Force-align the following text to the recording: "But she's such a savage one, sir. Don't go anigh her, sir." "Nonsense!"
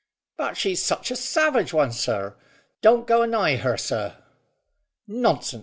"But 0.35 0.57
she's 0.57 0.81
such 0.83 1.11
a 1.11 1.15
savage 1.15 1.73
one, 1.73 1.91
sir. 1.91 2.35
Don't 2.81 3.05
go 3.05 3.21
anigh 3.21 3.57
her, 3.57 3.77
sir." 3.77 4.17
"Nonsense!" 5.07 5.59